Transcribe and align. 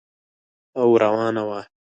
او 0.79 0.87
روانه 1.03 1.43
وه. 1.49 1.61